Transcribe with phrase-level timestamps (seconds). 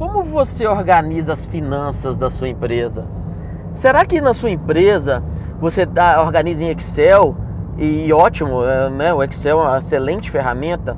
[0.00, 3.04] como você organiza as finanças da sua empresa?
[3.70, 5.22] Será que na sua empresa
[5.60, 7.36] você dá, organiza em Excel?
[7.76, 9.12] E ótimo, é, né?
[9.12, 10.96] o Excel é uma excelente ferramenta,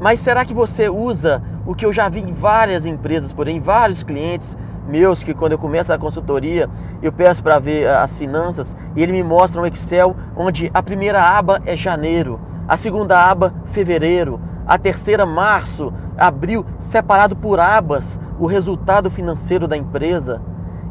[0.00, 3.56] mas será que você usa o que eu já vi em várias empresas por aí,
[3.56, 6.70] em vários clientes meus que quando eu começo a consultoria,
[7.02, 11.20] eu peço para ver as finanças e ele me mostra um Excel onde a primeira
[11.20, 18.46] aba é janeiro, a segunda aba fevereiro, a terceira março, abril, separado por abas o
[18.46, 20.40] resultado financeiro da empresa.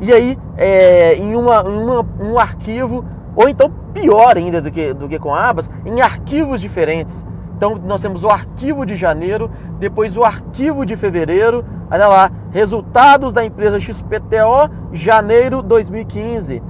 [0.00, 3.04] E aí, é, em, uma, uma, um arquivo,
[3.36, 7.24] ou então pior ainda do que, do que com abas, em arquivos diferentes.
[7.56, 13.32] Então nós temos o arquivo de janeiro, depois o arquivo de fevereiro, olha lá, resultados
[13.32, 16.60] da empresa XPTO, janeiro 2015.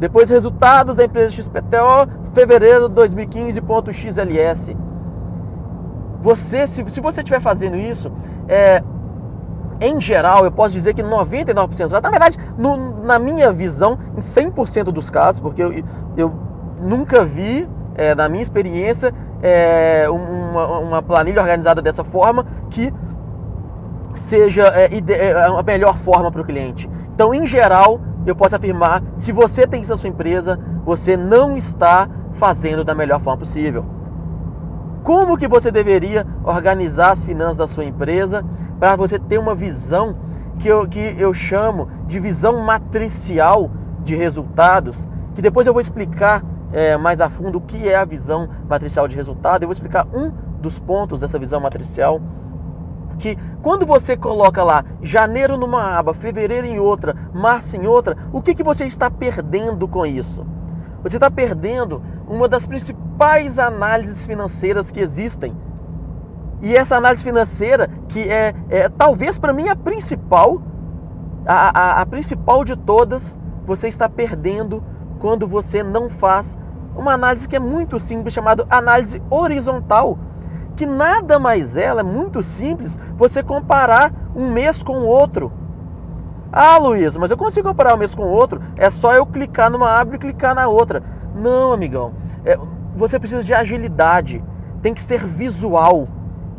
[0.00, 4.76] Depois resultados da empresa XPTO, fevereiro 2015.xls.
[6.20, 8.10] Você, se, se você estiver fazendo isso,
[8.48, 8.82] é,
[9.82, 14.84] em geral, eu posso dizer que 99%, na verdade, no, na minha visão, em 100%
[14.84, 15.72] dos casos, porque eu,
[16.16, 16.32] eu
[16.80, 22.92] nunca vi, é, na minha experiência, é, uma, uma, planilha organizada dessa forma que
[24.14, 24.88] seja é,
[25.34, 26.88] a melhor forma para o cliente.
[27.14, 31.56] Então, em geral, eu posso afirmar, se você tem isso na sua empresa, você não
[31.56, 33.84] está fazendo da melhor forma possível.
[35.02, 38.44] Como que você deveria organizar as finanças da sua empresa
[38.78, 40.16] para você ter uma visão
[40.60, 43.68] que eu, que eu chamo de visão matricial
[44.04, 48.04] de resultados, que depois eu vou explicar é, mais a fundo o que é a
[48.04, 49.64] visão matricial de resultado.
[49.64, 50.30] Eu vou explicar um
[50.60, 52.20] dos pontos dessa visão matricial.
[53.18, 58.40] Que quando você coloca lá janeiro numa aba, fevereiro em outra, março em outra, o
[58.40, 60.46] que, que você está perdendo com isso?
[61.02, 65.54] Você está perdendo uma das principais análises financeiras que existem.
[66.60, 70.62] E essa análise financeira, que é, é talvez para mim a principal,
[71.44, 74.82] a, a, a principal de todas, você está perdendo
[75.18, 76.56] quando você não faz
[76.96, 80.18] uma análise que é muito simples, chamada análise horizontal,
[80.76, 85.52] que nada mais é, ela é muito simples, você comparar um mês com o outro.
[86.52, 89.70] Ah, Luiz, mas eu consigo comparar um mês com o outro, é só eu clicar
[89.70, 91.02] numa aba e clicar na outra.
[91.34, 92.12] Não, amigão,
[92.44, 92.58] é,
[92.94, 94.44] você precisa de agilidade,
[94.82, 96.06] tem que ser visual.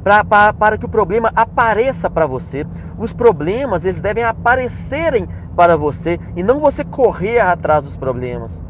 [0.04, 2.66] Pra, pra, para que o problema apareça para você.
[2.98, 8.62] Os problemas eles devem aparecerem para você e não você correr atrás dos problemas.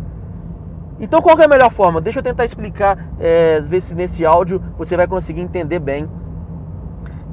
[0.99, 1.99] Então qual é a melhor forma?
[1.99, 6.07] Deixa eu tentar explicar, é, ver se nesse áudio você vai conseguir entender bem.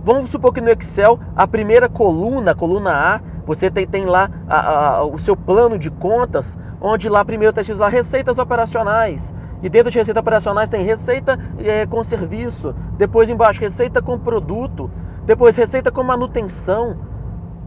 [0.02, 4.30] Vamos supor que no Excel, a primeira coluna, a coluna A, você tem, tem lá
[4.48, 9.34] a, a, o seu plano de contas, onde lá primeiro está escrito lá receitas operacionais.
[9.62, 14.90] E dentro de receita operacionais tem receita é, com serviço, depois embaixo receita com produto,
[15.26, 16.96] depois receita com manutenção.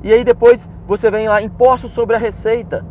[0.03, 2.85] E aí depois você vem lá impostos sobre a receita.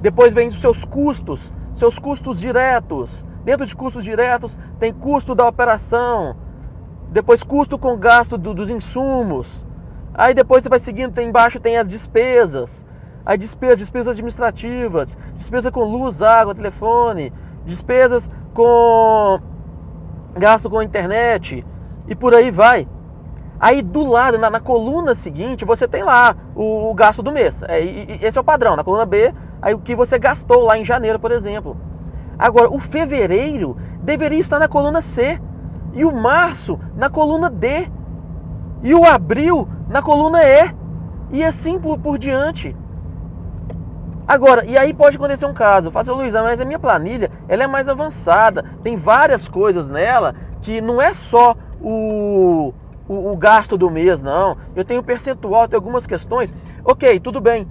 [0.00, 3.24] Depois vem os seus custos, seus custos diretos.
[3.44, 6.36] Dentro de custos diretos tem custo da operação,
[7.10, 9.64] depois custo com gasto do, dos insumos.
[10.14, 12.84] Aí depois você vai seguindo, tem embaixo tem as despesas.
[13.24, 17.32] Aí despesas, despesas administrativas, despesa com luz, água, telefone,
[17.64, 19.40] despesas com
[20.34, 21.64] gasto com internet
[22.08, 22.88] e por aí vai.
[23.58, 27.62] Aí do lado, na, na coluna seguinte, você tem lá o, o gasto do mês.
[27.62, 28.74] É, e, e, esse é o padrão.
[28.74, 31.76] Na coluna B, Aí o que você gastou lá em janeiro, por exemplo.
[32.38, 35.38] Agora, o fevereiro deveria estar na coluna C,
[35.92, 37.90] e o março na coluna D,
[38.82, 40.70] e o abril na coluna E,
[41.30, 42.76] e assim por, por diante.
[44.26, 47.66] Agora, e aí pode acontecer um caso, fala Luiz, mas a minha planilha ela é
[47.66, 52.72] mais avançada, tem várias coisas nela que não é só o,
[53.08, 54.56] o, o gasto do mês, não.
[54.74, 56.52] Eu tenho percentual, tem algumas questões.
[56.84, 57.66] Ok, tudo bem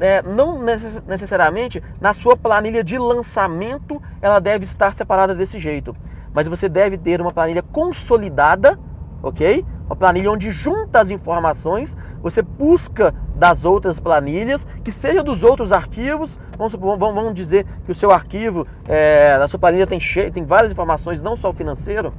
[0.00, 0.62] é, não
[1.06, 5.94] necessariamente na sua planilha de lançamento ela deve estar separada desse jeito,
[6.32, 8.78] mas você deve ter uma planilha consolidada,
[9.22, 9.64] ok?
[9.86, 15.72] Uma planilha onde junta as informações, você busca das outras planilhas, que seja dos outros
[15.72, 16.38] arquivos.
[16.56, 20.72] Vamos, vamos dizer que o seu arquivo, é, a sua planilha tem, cheio, tem várias
[20.72, 22.14] informações, não só o financeiro,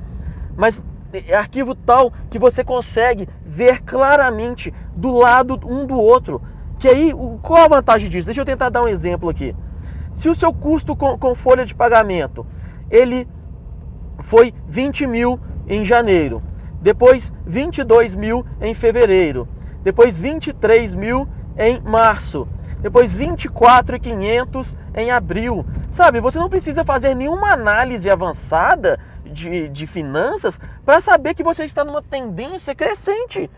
[0.55, 0.81] mas
[1.13, 6.41] é arquivo tal que você consegue ver claramente do lado um do outro.
[6.79, 8.25] Que aí, qual a vantagem disso?
[8.25, 9.55] Deixa eu tentar dar um exemplo aqui.
[10.11, 12.45] Se o seu custo com, com folha de pagamento,
[12.89, 13.27] ele
[14.19, 16.41] foi 20 mil em janeiro,
[16.83, 19.47] depois 22 mil em fevereiro,
[19.83, 21.27] depois 23 mil
[21.57, 22.45] em março,
[22.81, 25.65] depois 24,500 em abril.
[25.89, 31.63] Sabe, você não precisa fazer nenhuma análise avançada de, de finanças para saber que você
[31.63, 33.49] está numa tendência crescente.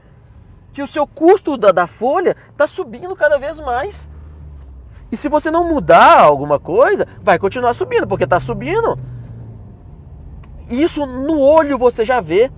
[0.71, 4.09] que o seu custo da, da folha está subindo cada vez mais.
[5.11, 8.99] E se você não mudar alguma coisa, vai continuar subindo, porque está subindo.
[10.69, 12.51] Isso no olho você já vê.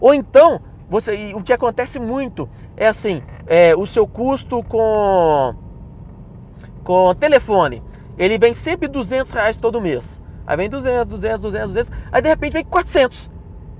[0.00, 5.54] Ou então, você, o que acontece muito é assim, é, o seu custo com,
[6.82, 7.82] com telefone,
[8.16, 10.20] ele vem sempre 200 reais todo mês.
[10.46, 13.30] Aí vem 200, 200, 200, 200, aí de repente vem 400.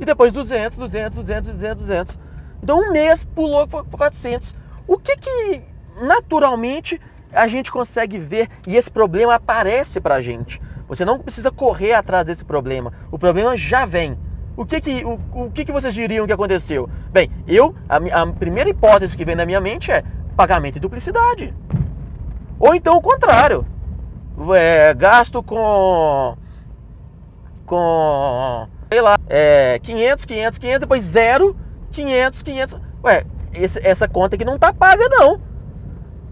[0.01, 2.19] E depois 200, 200, 200, 200, 200.
[2.63, 4.55] Então um mês pulou para 400.
[4.87, 5.63] O que que
[6.01, 7.01] naturalmente
[7.33, 10.61] a gente consegue ver e esse problema aparece para a gente?
[10.89, 12.93] Você não precisa correr atrás desse problema.
[13.11, 14.19] O problema já vem.
[14.57, 16.89] O que que, o, o que, que vocês diriam que aconteceu?
[17.11, 20.05] Bem, eu, a, a primeira hipótese que vem na minha mente é
[20.37, 21.53] pagamento e duplicidade.
[22.59, 23.67] Ou então o contrário.
[24.55, 26.37] É, gasto com.
[27.67, 28.69] com.
[28.91, 31.57] sei lá, é, 500, 500, 500, depois 0,
[31.93, 32.81] 500, 500.
[33.05, 35.41] Ué, esse, essa conta aqui não tá paga não.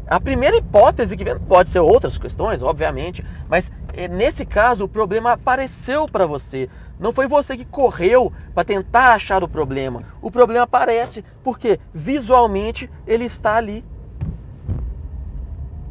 [0.06, 4.88] A primeira hipótese que vem, pode ser outras questões, obviamente, mas é, nesse caso o
[4.88, 6.68] problema apareceu para você.
[7.02, 10.04] Não foi você que correu para tentar achar o problema.
[10.22, 13.84] O problema aparece porque visualmente ele está ali.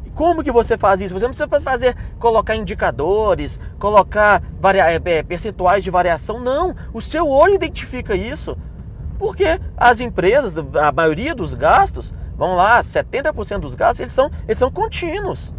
[0.06, 1.12] E como que você faz isso?
[1.12, 6.74] Você não precisa fazer colocar indicadores, colocar varia é, é, percentuais de variação, não.
[6.94, 8.56] O seu olho identifica isso.
[9.18, 14.58] Porque as empresas, a maioria dos gastos, vão lá, 70% dos gastos, eles são, eles
[14.58, 15.52] são contínuos.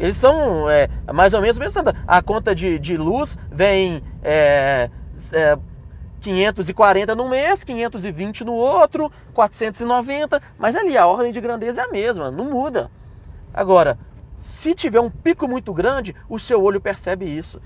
[0.00, 1.82] Eles são é, mais ou menos mesmo.
[2.06, 4.88] A conta de, de luz vem é,
[5.30, 5.58] é,
[6.22, 11.90] 540 no mês, 520 no outro, 490, mas ali a ordem de grandeza é a
[11.90, 12.90] mesma, não muda.
[13.52, 13.98] Agora,
[14.38, 17.60] se tiver um pico muito grande, o seu olho percebe isso.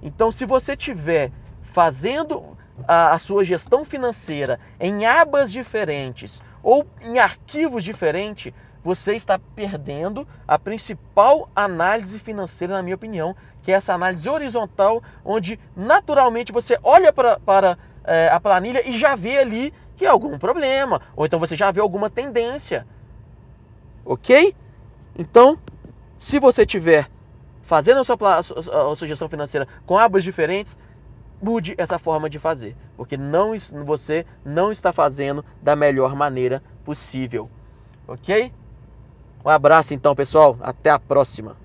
[0.00, 2.56] Então, se você tiver fazendo
[2.86, 10.26] a, a, sua gestão financeira em abas diferentes ou em arquivos diferentes, você está perdendo
[10.46, 16.78] a principal análise financeira, na minha opinião, que é essa análise horizontal, onde naturalmente você
[16.82, 21.24] olha para, para é, a planilha e já vê ali que há algum problema, ou
[21.24, 22.86] então você já vê alguma tendência.
[24.04, 24.54] Ok?
[25.16, 25.58] Então,
[26.18, 27.08] se você tiver
[27.62, 30.76] fazendo a sua, a sua, financeira com abas diferentes,
[31.40, 33.52] mude essa forma de fazer, porque não,
[33.84, 37.48] você não está fazendo da melhor maneira possível.
[38.08, 38.52] Ok?
[39.44, 40.56] Um abraço então, pessoal.
[40.60, 41.61] Até a próxima.